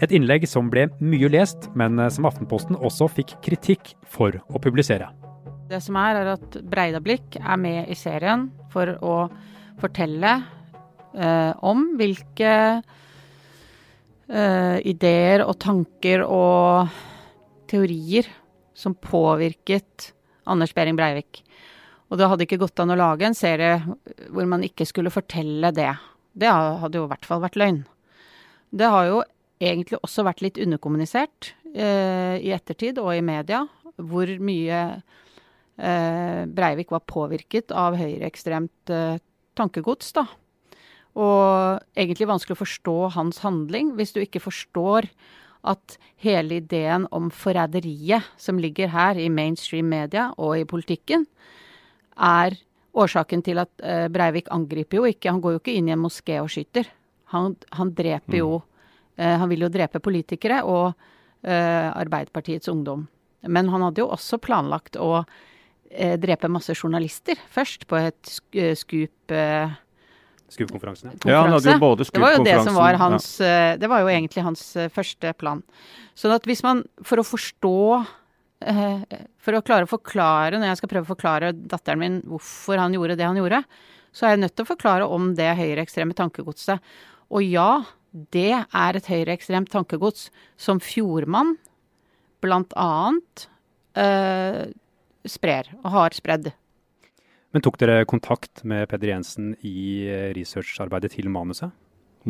Et 0.00 0.12
innlegg 0.16 0.46
som 0.48 0.70
ble 0.72 0.86
mye 1.04 1.28
lest, 1.28 1.68
men 1.76 1.98
eh, 2.00 2.08
som 2.12 2.24
Aftenposten 2.28 2.78
også 2.78 3.08
fikk 3.12 3.34
kritikk 3.44 3.92
for 4.08 4.38
å 4.48 4.60
publisere. 4.62 5.10
Det 5.70 5.80
som 5.84 5.98
er, 6.00 6.22
er 6.22 6.32
at 6.32 6.56
Breidablikk 6.66 7.36
er 7.40 7.58
med 7.60 7.90
i 7.92 7.96
serien 7.98 8.48
for 8.72 8.96
å 9.04 9.16
fortelle 9.80 10.32
eh, 11.12 11.52
om 11.60 11.84
hvilke 12.00 12.54
eh, 14.30 14.78
ideer 14.88 15.44
og 15.44 15.58
tanker 15.60 16.24
og 16.24 16.88
teorier 17.70 18.26
som 18.74 18.96
påvirket 18.96 20.14
Anders 20.48 20.72
Behring 20.74 20.96
Breivik. 20.98 21.44
Og 22.10 22.18
det 22.18 22.26
hadde 22.26 22.46
ikke 22.48 22.58
gått 22.64 22.80
an 22.82 22.94
å 22.94 22.98
lage 22.98 23.28
en 23.28 23.36
serie 23.36 23.76
hvor 24.32 24.48
man 24.48 24.64
ikke 24.66 24.88
skulle 24.88 25.12
fortelle 25.14 25.70
det. 25.76 25.92
Det 26.32 26.48
hadde 26.48 26.98
jo 26.98 27.04
i 27.04 27.12
hvert 27.12 27.28
fall 27.28 27.44
vært 27.44 27.60
løgn. 27.60 27.84
Det 28.74 28.88
har 28.90 29.06
jo 29.06 29.20
egentlig 29.60 30.00
også 30.00 30.24
vært 30.26 30.42
litt 30.44 30.60
underkommunisert 30.62 31.52
eh, 31.74 32.36
i 32.40 32.52
ettertid 32.56 33.00
og 33.02 33.12
i 33.14 33.24
media. 33.24 33.64
Hvor 34.00 34.30
mye 34.40 34.80
eh, 35.76 36.42
Breivik 36.48 36.94
var 36.94 37.04
påvirket 37.08 37.74
av 37.76 37.98
høyreekstremt 38.00 38.92
eh, 38.94 39.20
tankegods, 39.58 40.14
da. 40.16 40.24
Og 41.20 41.98
egentlig 41.98 42.30
vanskelig 42.30 42.56
å 42.56 42.62
forstå 42.62 42.96
hans 43.16 43.40
handling 43.44 43.94
hvis 43.98 44.14
du 44.14 44.20
ikke 44.22 44.42
forstår 44.42 45.08
at 45.66 45.98
hele 46.22 46.60
ideen 46.62 47.04
om 47.12 47.28
forræderiet 47.34 48.30
som 48.40 48.60
ligger 48.62 48.92
her 48.94 49.18
i 49.20 49.28
mainstream 49.28 49.90
media 49.92 50.30
og 50.40 50.54
i 50.56 50.68
politikken, 50.68 51.26
er 52.16 52.56
årsaken 52.96 53.42
til 53.44 53.60
at 53.62 53.70
eh, 53.84 54.06
Breivik 54.12 54.48
angriper 54.52 55.00
jo 55.00 55.10
ikke 55.10 55.30
Han 55.30 55.40
går 55.40 55.54
jo 55.54 55.60
ikke 55.60 55.76
inn 55.78 55.88
i 55.88 55.94
en 55.94 56.02
moské 56.02 56.40
og 56.40 56.50
skyter. 56.52 56.88
Han, 57.34 57.54
han 57.76 57.92
dreper 57.94 58.40
jo 58.40 58.50
eh, 58.58 58.69
Han 59.20 59.50
vil 59.50 59.66
jo 59.66 59.68
drepe 59.72 60.00
politikere 60.00 60.62
og 60.64 60.94
eh, 61.44 61.88
Arbeiderpartiets 61.90 62.70
ungdom. 62.72 63.06
Men 63.48 63.68
han 63.72 63.84
hadde 63.86 64.02
jo 64.02 64.10
også 64.12 64.38
planlagt 64.42 64.98
å 65.00 65.22
eh, 65.90 66.16
drepe 66.20 66.50
masse 66.52 66.74
journalister 66.76 67.40
først, 67.52 67.86
på 67.90 68.00
et 68.00 68.34
eh, 68.52 68.74
skup... 68.78 69.34
Eh, 69.34 69.78
Skup-konferansen. 70.50 71.12
Ja, 71.30 71.44
han 71.44 71.52
hadde 71.54 71.76
jo 71.76 71.78
både 71.78 72.04
det 72.10 72.18
var 72.18 72.32
jo 72.34 72.42
det 72.42 72.56
som 72.66 72.74
var 72.74 72.96
hans 72.98 73.26
ja. 73.38 73.76
Det 73.78 73.86
var 73.86 74.00
jo 74.02 74.08
egentlig 74.10 74.42
hans 74.42 74.64
eh, 74.74 74.88
første 74.90 75.30
plan. 75.38 75.60
Sånn 76.18 76.34
at 76.34 76.48
hvis 76.48 76.64
man 76.66 76.82
For 77.06 77.22
å 77.22 77.24
forstå 77.26 77.76
eh, 78.66 79.20
For 79.38 79.54
å 79.54 79.62
klare 79.62 79.86
å 79.86 79.92
forklare, 79.92 80.58
når 80.58 80.72
jeg 80.72 80.80
skal 80.80 80.90
prøve 80.90 81.06
å 81.06 81.12
forklare 81.12 81.52
datteren 81.54 82.02
min 82.02 82.18
hvorfor 82.26 82.82
han 82.82 82.98
gjorde 82.98 83.14
det 83.20 83.28
han 83.28 83.38
gjorde, 83.38 83.62
så 84.10 84.26
er 84.26 84.34
jeg 84.34 84.42
nødt 84.42 84.56
til 84.58 84.66
å 84.66 84.72
forklare 84.72 85.06
om 85.06 85.30
det 85.38 85.52
høyreekstreme 85.54 86.18
tankegodset. 86.18 86.82
Og 87.30 87.46
ja, 87.46 87.84
det 88.12 88.52
er 88.66 88.96
et 88.98 89.10
høyreekstremt 89.10 89.70
tankegods 89.72 90.28
som 90.58 90.80
Fjordmann 90.82 91.56
blant 92.42 92.72
annet 92.78 93.46
eh, 93.98 94.70
sprer, 95.28 95.68
og 95.84 95.90
har 95.94 96.16
spredd. 96.16 96.50
Men 97.50 97.64
tok 97.66 97.78
dere 97.82 98.06
kontakt 98.08 98.62
med 98.64 98.88
Peder 98.90 99.12
Jensen 99.12 99.52
i 99.66 100.06
eh, 100.06 100.30
researcharbeidet 100.36 101.12
til 101.16 101.30
manuset? 101.32 101.74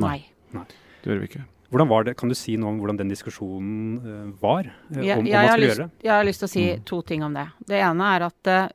Nei. 0.01 0.23
Nei. 0.57 0.67
Det 1.01 1.11
gjør 1.13 1.23
vi 1.23 1.29
ikke. 1.31 1.47
Hvordan 1.71 1.89
var 1.89 2.05
det, 2.05 2.17
Kan 2.19 2.29
du 2.29 2.35
si 2.35 2.57
noe 2.59 2.73
om 2.73 2.81
hvordan 2.81 2.99
den 2.99 3.13
diskusjonen 3.13 4.01
eh, 4.01 4.43
var? 4.43 4.67
Jeg, 4.91 5.21
om, 5.21 5.27
jeg, 5.29 5.37
man 5.37 5.53
har 5.53 5.61
lyst, 5.61 5.77
gjøre 5.77 5.87
det? 5.87 6.05
jeg 6.09 6.15
har 6.17 6.27
lyst 6.27 6.43
til 6.43 6.49
å 6.49 6.53
si 6.57 6.67
Mm. 6.75 6.85
to 6.91 7.03
ting 7.03 7.23
om 7.25 7.35
det. 7.37 7.47
Det 7.69 7.79
ene 7.79 8.09
er 8.17 8.27
at 8.27 8.51
uh, 8.51 8.69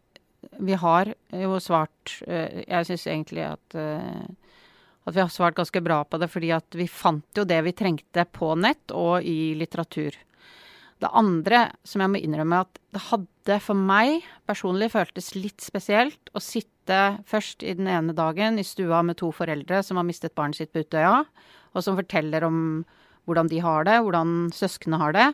vi 0.64 0.74
har 0.80 1.12
jo 1.34 1.60
svart 1.60 2.14
uh, 2.30 2.64
Jeg 2.64 2.86
syns 2.88 3.08
egentlig 3.08 3.44
at, 3.50 3.76
eh, 3.76 4.26
at 5.06 5.16
vi 5.16 5.22
har 5.22 5.30
svart 5.30 5.58
ganske 5.58 5.82
bra 5.86 6.02
på 6.04 6.18
det, 6.22 6.30
fordi 6.34 6.52
at 6.56 6.78
vi 6.78 6.88
fant 6.90 7.38
jo 7.38 7.46
det 7.46 7.60
vi 7.68 7.76
trengte 7.78 8.26
på 8.26 8.54
nett 8.58 8.94
og 8.96 9.26
i 9.26 9.54
litteratur. 9.58 10.18
Det 11.04 11.12
andre 11.12 11.68
som 11.86 12.02
jeg 12.02 12.12
må 12.14 12.22
innrømme 12.24 12.64
at 12.64 12.80
det 12.96 13.04
hadde 13.10 13.60
for 13.62 13.78
meg 13.78 14.24
personlig 14.48 14.90
føltes 14.94 15.34
litt 15.36 15.62
spesielt 15.62 16.32
å 16.34 16.42
sitte 16.42 17.00
først 17.28 17.66
i 17.68 17.76
den 17.78 17.90
ene 17.92 18.16
dagen 18.16 18.58
i 18.62 18.66
stua 18.66 19.02
med 19.06 19.20
to 19.20 19.30
foreldre 19.36 19.82
som 19.84 20.00
har 20.00 20.08
mistet 20.08 20.36
barnet 20.38 20.62
sitt 20.62 20.72
på 20.74 20.86
Utøya, 20.86 21.26
og 21.76 21.84
som 21.84 22.00
forteller 22.00 22.46
om 22.48 22.58
hvordan 23.26 23.50
de 23.52 23.60
har 23.62 23.86
det, 23.86 24.00
hvordan 24.06 24.34
søsknene 24.56 25.02
har 25.02 25.16
det. 25.16 25.30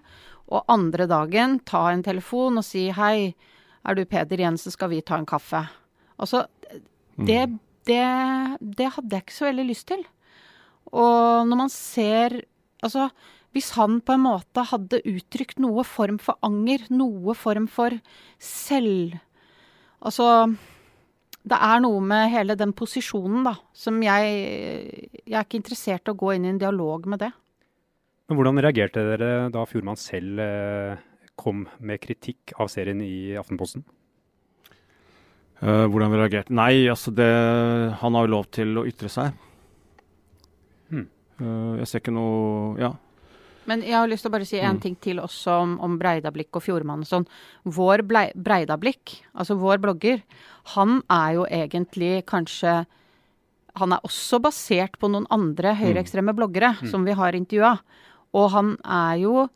Og 0.52 0.68
andre 0.72 1.08
dagen 1.08 1.60
ta 1.68 1.86
en 1.92 2.04
telefon 2.04 2.60
og 2.60 2.66
si 2.66 2.90
hei, 2.96 3.34
er 3.88 3.98
du 3.98 4.04
Peder 4.06 4.42
Jensen, 4.42 4.74
skal 4.74 4.92
vi 4.92 5.02
ta 5.06 5.20
en 5.20 5.30
kaffe? 5.30 5.64
Altså, 6.22 6.46
det, 7.18 7.46
det, 7.92 8.08
det 8.80 8.90
hadde 8.96 9.18
jeg 9.18 9.26
ikke 9.26 9.38
så 9.38 9.48
veldig 9.50 9.68
lyst 9.68 9.90
til. 9.92 10.02
Og 10.92 11.48
når 11.48 11.62
man 11.66 11.72
ser 11.74 12.42
Altså, 12.82 13.12
hvis 13.54 13.68
han 13.78 14.00
på 14.02 14.16
en 14.16 14.24
måte 14.24 14.64
hadde 14.66 15.04
uttrykt 15.06 15.60
noe 15.62 15.84
form 15.86 16.16
for 16.24 16.40
anger, 16.42 16.88
noe 16.90 17.36
form 17.38 17.68
for 17.70 17.94
selv... 18.42 19.20
Altså 20.02 20.26
Det 21.46 21.60
er 21.62 21.84
noe 21.84 22.00
med 22.02 22.32
hele 22.34 22.56
den 22.58 22.74
posisjonen, 22.74 23.44
da, 23.46 23.54
som 23.74 24.02
jeg 24.02 24.32
Jeg 25.28 25.36
er 25.36 25.46
ikke 25.46 25.62
interessert 25.62 26.10
i 26.10 26.16
å 26.16 26.18
gå 26.18 26.34
inn 26.34 26.48
i 26.48 26.54
en 26.56 26.62
dialog 26.62 27.06
med 27.06 27.22
det. 27.22 27.32
Men 28.26 28.40
Hvordan 28.40 28.64
reagerte 28.64 29.06
dere 29.06 29.32
da 29.54 29.68
Fjordmann 29.68 30.00
selv 30.00 30.42
eh, 30.42 30.98
kom 31.36 31.68
med 31.84 32.02
kritikk 32.02 32.56
av 32.58 32.70
serien 32.72 33.02
i 33.04 33.36
Aftenposten? 33.38 33.84
Eh, 35.62 35.86
hvordan 35.86 36.10
vi 36.12 36.18
reagerte? 36.18 36.54
Nei, 36.58 36.88
altså 36.90 37.12
det 37.14 37.28
Han 38.02 38.16
har 38.18 38.26
jo 38.26 38.32
lov 38.34 38.48
til 38.50 38.74
å 38.82 38.86
ytre 38.90 39.10
seg. 39.14 39.34
Hmm. 40.90 41.08
Uh, 41.40 41.78
jeg 41.82 41.88
ser 41.88 42.02
ikke 42.02 42.14
noe 42.16 42.78
Ja. 42.82 42.94
Men 43.70 43.84
jeg 43.86 43.94
har 43.94 44.08
lyst 44.10 44.26
til 44.26 44.32
å 44.32 44.34
bare 44.34 44.46
si 44.46 44.58
en 44.58 44.78
Mm. 44.78 44.82
ting 44.82 44.96
til 45.00 45.18
også 45.22 45.62
om, 45.62 45.80
om 45.80 46.00
Breidablikk 46.00 46.50
og 46.58 46.64
Fjordmann 46.64 47.02
og 47.02 47.06
sånn. 47.06 47.28
Vår 47.64 48.02
blei, 48.02 48.32
Breidablikk, 48.36 49.22
altså 49.38 49.56
vår 49.56 49.78
blogger, 49.78 50.24
han 50.74 51.04
er 51.10 51.34
jo 51.36 51.46
egentlig 51.46 52.26
kanskje 52.26 52.86
Han 53.78 53.94
er 53.94 54.02
også 54.04 54.42
basert 54.42 54.98
på 55.00 55.08
noen 55.10 55.26
andre 55.32 55.74
høyreekstreme 55.76 56.34
bloggere 56.36 56.76
som 56.90 57.06
vi 57.06 57.14
har 57.14 57.32
intervjua. 57.32 57.80
Og 58.34 58.50
han 58.52 58.78
er 58.84 59.22
jo 59.22 59.50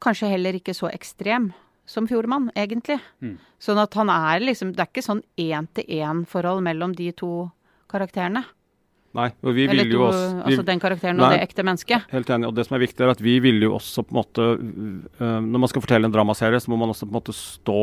kanskje 0.00 0.30
heller 0.30 0.54
ikke 0.54 0.72
så 0.72 0.88
ekstrem 0.90 1.52
som 1.88 2.08
Fjordmann, 2.08 2.50
egentlig. 2.58 2.98
Mm. 3.24 3.38
Sånn 3.62 3.80
at 3.80 3.96
han 3.96 4.10
er 4.12 4.44
liksom 4.44 4.74
Det 4.76 4.84
er 4.84 4.90
ikke 4.92 5.06
sånn 5.06 5.24
én-til-én-forhold 5.40 6.62
mellom 6.66 6.94
de 6.96 7.10
to 7.16 7.48
karakterene. 7.88 8.44
Nei, 9.16 9.30
og 9.40 9.54
vi 9.56 9.64
Eller 9.64 9.86
ville 9.88 9.96
jo 9.96 10.02
også 10.04 10.26
vi, 10.28 10.42
altså 10.50 10.64
den 10.68 10.82
karakteren 10.82 11.22
og 11.22 11.32
det 11.32 11.40
ekte 11.46 11.64
mennesket. 11.64 12.10
Helt 12.12 12.28
enig. 12.30 12.50
Og 12.50 12.54
det 12.58 12.66
som 12.68 12.76
er 12.76 12.84
viktig, 12.84 13.00
er 13.06 13.14
at 13.14 13.22
vi 13.24 13.38
ville 13.40 13.64
jo 13.64 13.78
også 13.78 14.04
på 14.04 14.12
en 14.12 14.18
måte 14.20 14.44
øh, 14.44 15.40
Når 15.48 15.62
man 15.64 15.72
skal 15.72 15.84
fortelle 15.84 16.10
en 16.10 16.14
dramaserie, 16.14 16.60
så 16.60 16.70
må 16.70 16.76
man 16.80 16.92
også 16.92 17.08
på 17.08 17.14
en 17.14 17.18
måte 17.18 17.34
stå 17.34 17.80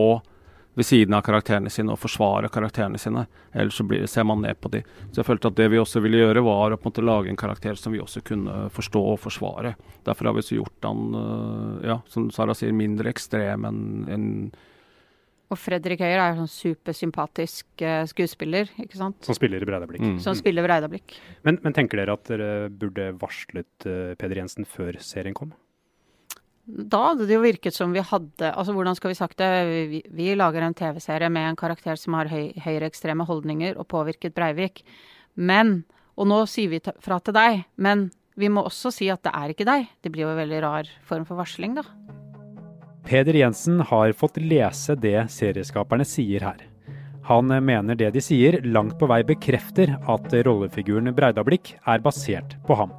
ved 0.75 0.86
siden 0.86 1.15
av 1.15 1.24
karakterene 1.24 1.72
sine 1.72 1.94
og 1.94 2.00
forsvare 2.01 2.50
karakterene 2.51 3.00
sine. 3.00 3.25
Ellers 3.55 3.77
så 3.79 3.86
blir, 3.88 4.05
ser 4.12 4.27
man 4.27 4.44
ned 4.44 4.60
på 4.60 4.72
de. 4.74 4.82
Så 5.12 5.22
jeg 5.22 5.29
følte 5.29 5.51
at 5.51 5.58
det 5.60 5.70
vi 5.72 5.79
også 5.79 6.01
ville 6.03 6.20
gjøre, 6.20 6.44
var 6.46 6.75
å 6.75 6.79
på 6.79 6.89
en 6.89 6.91
måte 6.91 7.05
lage 7.05 7.32
en 7.32 7.39
karakter 7.39 7.79
som 7.79 7.96
vi 7.96 8.03
også 8.03 8.24
kunne 8.27 8.67
forstå 8.75 9.03
og 9.13 9.20
forsvare. 9.24 9.75
Derfor 10.08 10.29
har 10.29 10.38
vi 10.38 10.46
så 10.46 10.60
gjort 10.60 10.88
han, 10.89 11.03
øh, 11.15 11.89
ja, 11.94 12.00
som 12.12 12.27
Sara 12.36 12.55
sier, 12.58 12.75
mindre 12.75 13.13
ekstrem 13.15 13.67
enn 13.70 13.84
en 14.12 14.29
Og 15.53 15.60
Fredrik 15.62 16.01
Høyer 16.01 16.17
er 16.17 16.32
jo 16.34 16.44
sånn 16.44 16.51
supersympatisk 16.51 17.82
eh, 17.86 18.03
skuespiller, 18.10 18.72
ikke 18.82 18.98
sant. 18.98 19.20
Som 19.24 19.38
spiller 19.38 19.62
i 19.62 19.67
Breidablikk. 19.70 20.01
Mm. 20.01 20.15
Som 20.20 20.36
spiller 20.36 20.65
Breidablikk. 20.65 21.13
Men, 21.46 21.60
men 21.62 21.75
tenker 21.77 22.01
dere 22.01 22.15
at 22.17 22.32
dere 22.32 22.50
burde 22.74 23.12
varslet 23.22 23.86
eh, 23.86 24.15
Peder 24.17 24.41
Jensen 24.41 24.65
før 24.65 24.98
serien 25.05 25.38
kom? 25.38 25.53
Da 26.65 27.01
hadde 27.12 27.27
det 27.29 27.36
jo 27.36 27.43
virket 27.43 27.75
som 27.75 27.91
vi 27.93 28.01
hadde 28.01 28.50
Altså, 28.50 28.74
hvordan 28.74 28.98
skal 28.98 29.12
vi 29.12 29.17
sagt 29.19 29.38
det? 29.38 29.50
Vi, 29.91 30.00
vi 30.10 30.31
lager 30.34 30.65
en 30.65 30.74
TV-serie 30.74 31.29
med 31.29 31.51
en 31.51 31.60
karakter 31.60 32.00
som 32.01 32.17
har 32.17 32.31
høy, 32.31 32.55
høyreekstreme 32.57 33.27
holdninger 33.27 33.77
og 33.77 33.88
påvirket 33.93 34.34
Breivik. 34.38 34.81
Men 35.36 35.84
Og 36.15 36.29
nå 36.31 36.45
sier 36.48 36.72
vi 36.72 36.79
fra 37.03 37.19
til 37.19 37.36
deg, 37.36 37.65
men 37.75 38.07
vi 38.39 38.48
må 38.48 38.63
også 38.63 38.91
si 38.91 39.10
at 39.12 39.24
det 39.27 39.34
er 39.36 39.51
ikke 39.51 39.67
deg. 39.67 39.89
Det 40.00 40.12
blir 40.12 40.24
jo 40.24 40.29
en 40.31 40.39
veldig 40.39 40.62
rar 40.63 40.91
form 41.03 41.25
for 41.27 41.36
varsling, 41.36 41.75
da. 41.75 41.84
Peder 43.05 43.36
Jensen 43.36 43.84
har 43.86 44.15
fått 44.17 44.39
lese 44.39 44.95
det 44.95 45.27
serieskaperne 45.29 46.07
sier 46.07 46.48
her. 46.48 46.63
Han 47.27 47.51
mener 47.67 48.00
det 48.00 48.13
de 48.15 48.24
sier 48.24 48.62
langt 48.63 48.95
på 49.01 49.10
vei 49.12 49.24
bekrefter 49.27 49.95
at 49.98 50.36
rollefiguren 50.48 51.12
Breidablikk 51.17 51.75
er 51.84 52.03
basert 52.05 52.55
på 52.67 52.79
ham. 52.79 52.95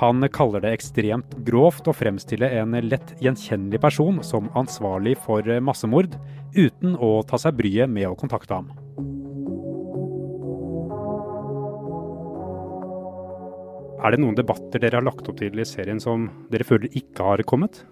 Han 0.00 0.24
kaller 0.32 0.64
det 0.64 0.72
ekstremt 0.76 1.34
grovt 1.46 1.88
å 1.88 1.94
fremstille 1.94 2.48
en 2.60 2.76
lett 2.86 3.12
gjenkjennelig 3.20 3.80
person 3.82 4.22
som 4.24 4.48
ansvarlig 4.58 5.18
for 5.24 5.46
massemord, 5.60 6.16
uten 6.56 6.96
å 6.96 7.20
ta 7.28 7.38
seg 7.40 7.58
bryet 7.58 7.92
med 7.92 8.08
å 8.08 8.16
kontakte 8.18 8.56
ham. 8.56 8.72
Er 14.02 14.10
det 14.10 14.18
noen 14.18 14.34
debatter 14.34 14.82
dere 14.82 14.98
har 14.98 15.06
lagt 15.06 15.28
opp 15.30 15.38
til 15.38 15.60
i 15.62 15.66
serien 15.68 16.00
som 16.02 16.26
dere 16.50 16.66
føler 16.66 16.90
ikke 16.98 17.28
har 17.28 17.44
kommet? 17.46 17.84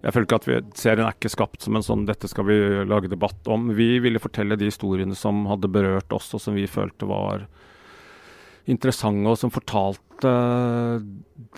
Jeg 0.00 0.14
føler 0.14 0.26
ikke 0.26 0.38
at 0.40 0.46
vi, 0.48 0.58
Serien 0.80 1.04
er 1.04 1.16
ikke 1.16 1.32
skapt 1.32 1.66
som 1.66 1.76
en 1.76 1.84
sånn 1.84 2.06
'dette 2.08 2.28
skal 2.30 2.46
vi 2.48 2.56
lage 2.88 3.10
debatt 3.12 3.44
om'. 3.52 3.74
Vi 3.76 3.98
ville 4.00 4.22
fortelle 4.22 4.56
de 4.56 4.70
historiene 4.70 5.14
som 5.14 5.44
hadde 5.44 5.68
berørt 5.68 6.10
oss, 6.16 6.32
og 6.32 6.40
som 6.40 6.56
vi 6.56 6.64
følte 6.64 7.04
var 7.04 7.44
interessante, 8.68 9.28
og 9.28 9.38
som 9.38 9.52
fortalte 9.52 10.32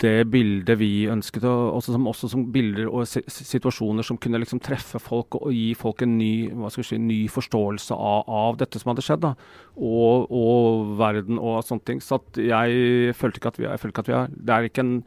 det 0.01 0.13
bildet 0.31 0.77
vi 0.79 1.05
ønsket. 1.11 1.43
Og 1.49 1.77
også 1.79 1.95
som, 1.95 2.07
også 2.07 2.29
som 2.31 2.45
bilder 2.53 2.87
og 2.87 3.07
situasjoner 3.07 4.05
som 4.07 4.17
kunne 4.21 4.39
liksom 4.41 4.61
treffe 4.63 5.01
folk 5.03 5.35
og, 5.39 5.51
gi 5.53 5.73
folk 5.77 6.05
en 6.05 6.15
ny, 6.19 6.31
si, 6.77 6.97
ny 7.01 7.19
forståelse 7.31 7.97
av, 7.97 8.23
av 8.27 8.57
dette 8.61 8.79
som 8.79 8.93
hadde 8.93 9.05
skjedd. 9.05 9.29
Og, 9.75 10.31
og 10.31 10.95
verden 11.01 11.41
og 11.41 11.61
sånne 11.67 11.87
ting. 11.89 12.01
Så 12.03 12.21
jeg 12.39 13.13
følte 13.19 13.41
ikke 13.41 13.53
at 13.53 13.61
vi, 13.61 13.69
er 13.69 14.33
Det 14.33 14.57
er 14.57 14.71
ikke 14.71 14.87
en 14.87 14.97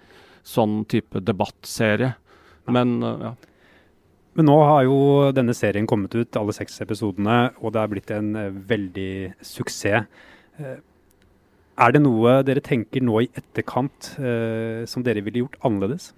sånn 0.47 0.85
type 0.91 1.25
debattserie. 1.25 2.15
Men 2.71 2.99
uh, 3.03 3.29
ja. 3.31 3.37
Men 4.37 4.50
nå 4.50 4.57
har 4.69 4.83
jo 4.85 4.97
denne 5.33 5.55
serien 5.57 5.87
kommet 5.88 6.12
ut, 6.12 6.37
alle 6.37 6.53
seks 6.53 6.75
episodene, 6.85 7.55
og 7.65 7.73
det 7.73 7.81
er 7.81 7.88
blitt 7.88 8.11
en 8.12 8.35
eh, 8.37 8.59
veldig 8.69 9.12
suksess. 9.41 10.05
Er 11.76 11.92
det 11.92 12.00
noe 12.00 12.38
dere 12.47 12.62
tenker 12.64 13.02
nå 13.04 13.18
i 13.25 13.28
etterkant 13.37 14.14
eh, 14.18 14.85
som 14.88 15.02
dere 15.04 15.21
ville 15.25 15.42
gjort 15.45 15.59
annerledes? 15.66 16.12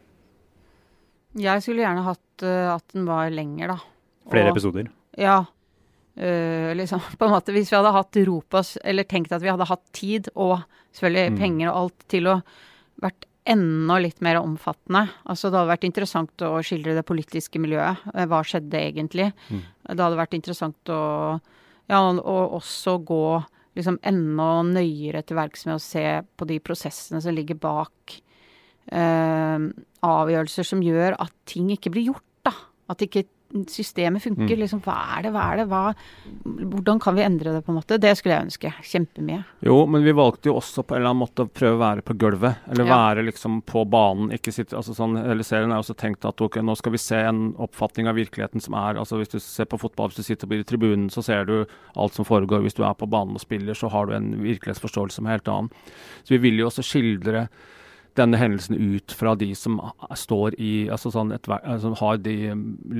Jeg 1.38 1.62
skulle 1.62 1.82
gjerne 1.84 2.04
hatt 2.06 2.44
uh, 2.46 2.74
at 2.76 2.84
den 2.94 3.04
var 3.08 3.28
lenger, 3.30 3.74
da. 3.74 3.78
Flere 4.30 4.48
Og- 4.50 4.56
episoder? 4.56 4.88
Ja. 5.18 5.40
Uh, 6.18 6.72
liksom, 6.78 7.02
på 7.18 7.26
en 7.28 7.34
måte, 7.34 7.52
Hvis 7.54 7.70
vi 7.70 7.76
hadde 7.78 7.92
hatt 7.94 8.16
Ropas, 8.26 8.76
eller 8.84 9.04
tenkt 9.06 9.32
at 9.34 9.42
vi 9.42 9.50
hadde 9.50 9.66
hatt 9.68 9.84
tid 9.94 10.30
og 10.34 10.60
selvfølgelig 10.94 11.30
Mm. 11.34 11.38
penger 11.38 11.68
og 11.70 11.76
alt 11.82 12.08
til 12.08 12.26
å 12.32 12.38
vært 13.02 13.26
enda 13.48 13.98
litt 14.02 14.20
mer 14.20 14.36
omfattende. 14.40 15.08
Altså 15.26 15.50
Det 15.50 15.58
hadde 15.58 15.70
vært 15.74 15.84
interessant 15.88 16.42
å 16.44 16.58
skildre 16.62 16.94
det 16.96 17.04
politiske 17.06 17.58
miljøet. 17.60 17.98
Eh, 18.14 18.26
Hva 18.26 18.42
skjedde 18.44 18.76
egentlig? 18.80 19.32
Mm. 19.50 19.62
Det 19.88 20.00
hadde 20.04 20.18
vært 20.18 20.34
interessant 20.34 20.90
å 20.92 21.40
ja, 21.88 22.00
og 22.10 22.52
også 22.58 22.98
gå 23.04 23.22
liksom 23.78 24.00
enda 24.06 24.48
nøyere 24.66 25.22
til 25.26 25.38
verks 25.38 25.66
med 25.68 25.78
å 25.78 25.82
se 25.82 26.04
på 26.36 26.48
de 26.48 26.58
prosessene 26.64 27.22
som 27.24 27.34
ligger 27.34 27.58
bak 27.62 28.18
eh, 28.92 29.66
avgjørelser 30.08 30.66
som 30.66 30.82
gjør 30.84 31.16
at 31.22 31.34
ting 31.48 31.70
ikke 31.74 31.92
blir 31.94 32.10
gjort, 32.10 32.26
da. 32.46 32.54
At 32.90 33.04
ikke 33.04 33.26
systemet 33.68 34.22
funker. 34.22 34.54
Mm. 34.54 34.60
Liksom, 34.60 34.80
hva 34.84 34.96
er 35.16 35.22
det, 35.24 35.32
hva 35.32 35.44
er 35.52 35.56
det, 35.62 35.66
hva 35.70 35.82
Hvordan 36.44 37.00
kan 37.00 37.16
vi 37.16 37.22
endre 37.24 37.52
det, 37.54 37.62
på 37.64 37.72
en 37.72 37.78
måte? 37.78 37.98
Det 38.00 38.10
skulle 38.18 38.36
jeg 38.36 38.46
ønske. 38.48 38.72
Kjempemye. 38.84 39.44
Jo, 39.64 39.78
men 39.88 40.04
vi 40.04 40.12
valgte 40.16 40.50
jo 40.50 40.56
også 40.58 40.84
på 40.84 40.94
en 40.94 41.00
eller 41.00 41.12
annen 41.14 41.22
måte 41.24 41.46
å 41.46 41.50
prøve 41.50 41.78
å 41.78 41.82
være 41.82 42.04
på 42.04 42.16
gulvet. 42.20 42.56
Eller 42.68 42.84
Ja. 42.84 42.96
være 42.98 43.24
liksom 43.24 43.62
på 43.64 43.84
banen. 43.88 44.30
ikke 44.32 44.52
sitte, 44.52 44.76
altså 44.76 44.94
sånn, 44.94 45.16
hele 45.16 45.42
Serien 45.44 45.72
er 45.72 45.78
også 45.80 45.96
tenkt 45.96 46.24
at 46.28 46.40
ok, 46.40 46.56
nå 46.60 46.76
skal 46.76 46.92
vi 46.92 46.98
se 46.98 47.16
en 47.16 47.54
oppfatning 47.54 48.06
av 48.08 48.16
virkeligheten 48.16 48.60
som 48.60 48.74
er 48.74 48.94
altså 48.98 49.18
Hvis 49.18 49.30
du 49.30 49.38
ser 49.40 49.64
på 49.64 49.78
fotball, 49.80 50.08
hvis 50.10 50.16
du 50.16 50.22
sitter 50.22 50.46
på 50.46 50.62
tribunen, 50.64 51.08
så 51.10 51.22
ser 51.24 51.44
du 51.44 51.66
alt 51.96 52.12
som 52.14 52.24
foregår. 52.24 52.62
Hvis 52.62 52.74
du 52.74 52.84
er 52.84 52.94
på 52.94 53.08
banen 53.08 53.34
og 53.34 53.40
spiller, 53.40 53.74
så 53.74 53.90
har 53.90 54.06
du 54.06 54.12
en 54.12 54.42
virkelighetsforståelse 54.42 55.12
som 55.12 55.26
er 55.26 55.38
helt 55.38 55.48
annen. 55.48 55.70
Så 56.24 56.28
vi 56.36 56.38
vil 56.38 56.58
jo 56.58 56.66
også 56.68 56.84
skildre 56.84 57.48
denne 58.18 58.38
hendelsen 58.40 58.76
ut 58.76 59.14
fra 59.14 59.34
de 59.38 59.52
som 59.56 59.78
står 60.18 60.56
i 60.60 60.72
altså 60.92 61.12
sånn 61.14 61.32
et, 61.36 61.46
altså 61.58 61.94
har 62.00 62.18
de 62.22 62.34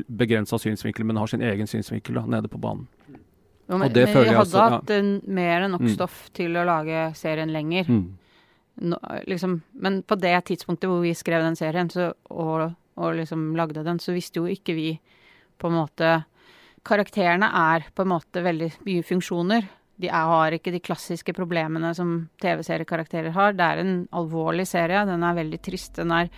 begrensa 0.09 0.59
synsvinkel, 0.63 1.07
men 1.09 1.19
har 1.21 1.31
sin 1.31 1.45
egen 1.45 1.69
synsvinkel 1.71 2.21
da, 2.21 2.25
nede 2.39 2.51
på 2.51 2.61
banen. 2.63 2.87
Jo, 3.69 3.83
Og 3.83 3.93
det 3.93 4.07
men 4.07 4.15
føler 4.15 4.31
vi 4.31 4.39
hadde 4.39 4.63
ja. 4.63 4.69
hatt 4.79 4.91
en, 4.97 5.11
mer 5.27 5.67
enn 5.67 5.75
nok 5.77 5.85
Mm. 5.85 5.93
stoff 5.93 6.31
til 6.33 6.57
å 6.57 6.65
lage 6.65 7.03
serien 7.19 7.53
lenger. 7.53 7.85
Mm. 7.91 8.07
No, 8.89 8.97
liksom, 9.27 9.59
men 9.75 10.03
på 10.07 10.17
det 10.23 10.37
tidspunktet 10.49 10.89
hvor 10.89 11.03
vi 11.03 11.13
skrev 11.19 11.43
den 11.43 11.57
serien 11.59 11.91
så, 11.91 12.13
og, 12.31 12.73
og 12.97 13.17
liksom 13.19 13.51
lagde 13.59 13.85
den, 13.85 13.99
så 13.99 14.15
visste 14.15 14.41
jo 14.41 14.47
ikke 14.47 14.77
vi 14.79 14.91
på 15.59 15.69
en 15.69 15.79
måte 15.83 16.25
Karakterene 16.89 17.51
er 17.53 17.85
på 17.93 18.05
en 18.05 18.13
måte 18.15 18.41
veldig 18.41 18.69
mye 18.87 19.03
funksjoner. 19.05 19.67
De 19.99 20.07
er, 20.07 20.15
har 20.31 20.55
ikke 20.55 20.71
de 20.73 20.81
klassiske 20.81 21.33
problemene 21.35 21.91
som 21.95 22.29
TV-seriekarakterer 22.43 23.33
har. 23.35 23.53
Det 23.59 23.65
er 23.67 23.81
en 23.83 23.95
alvorlig 24.15 24.67
serie. 24.71 25.05
Den 25.09 25.25
er 25.27 25.35
veldig 25.35 25.59
trist. 25.67 25.97
Den 25.99 26.13
er 26.15 26.29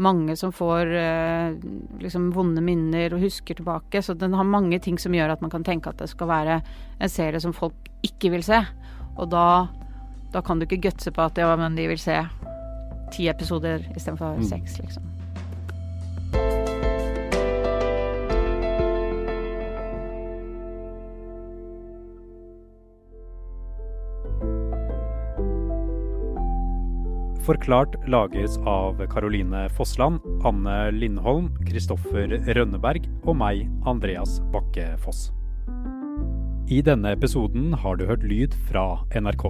mange 0.00 0.36
som 0.36 0.52
får 0.52 0.92
eh, 0.96 1.54
liksom 2.00 2.28
vonde 2.36 2.60
minner 2.64 3.12
og 3.16 3.24
husker 3.24 3.56
tilbake. 3.58 4.02
Så 4.04 4.14
den 4.20 4.36
har 4.36 4.44
mange 4.44 4.78
ting 4.84 4.98
som 5.00 5.12
gjør 5.16 5.32
at 5.34 5.40
man 5.44 5.50
kan 5.52 5.64
tenke 5.64 5.88
at 5.90 5.98
det 6.00 6.10
skal 6.12 6.28
være 6.30 6.60
en 7.00 7.08
serie 7.12 7.40
som 7.40 7.52
folk 7.56 7.88
ikke 8.06 8.30
vil 8.36 8.44
se. 8.46 8.60
Og 9.16 9.30
da, 9.32 9.46
da 10.32 10.40
kan 10.46 10.60
du 10.60 10.68
ikke 10.68 10.82
gutse 10.90 11.10
på 11.12 11.24
at 11.24 11.40
ja, 11.40 11.50
men 11.56 11.76
de 11.76 11.88
vil 11.90 11.98
se 12.00 12.20
ti 13.12 13.26
episoder 13.32 13.82
istedenfor 13.96 14.36
Mm. 14.38 14.44
seks, 14.46 14.78
liksom. 14.78 15.02
Forklart 27.50 27.96
lages 28.06 28.58
av 28.58 29.06
Caroline 29.10 29.68
Fossland, 29.74 30.20
Anne 30.46 30.90
Lindholm, 30.94 31.48
Kristoffer 31.66 32.30
Rønneberg 32.46 33.08
og 33.24 33.34
meg, 33.40 33.64
Andreas 33.90 34.36
Bakke 34.52 34.84
Foss. 35.02 35.32
I 36.70 36.78
denne 36.86 37.10
episoden 37.16 37.72
har 37.82 37.98
du 37.98 38.06
hørt 38.06 38.22
lyd 38.22 38.54
fra 38.68 39.00
NRK. 39.18 39.48